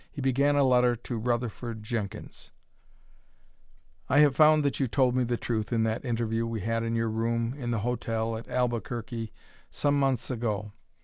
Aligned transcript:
He 0.11 0.19
began 0.19 0.55
a 0.55 0.63
letter 0.63 0.95
to 0.95 1.15
Rutherford 1.19 1.83
Jenkins: 1.83 2.49
"I 4.09 4.17
have 4.21 4.35
found 4.35 4.63
that 4.65 4.79
you 4.79 4.87
told 4.87 5.15
me 5.15 5.23
the 5.23 5.37
truth 5.37 5.71
in 5.71 5.83
that 5.83 6.03
interview 6.03 6.47
we 6.47 6.61
had 6.61 6.81
in 6.81 6.95
your 6.95 7.07
room 7.11 7.53
in 7.55 7.69
the 7.69 7.81
hotel 7.85 8.35
at 8.35 8.47
Albuquerque 8.49 9.31
some 9.69 9.99
months 9.99 10.31
ago. 10.31 10.71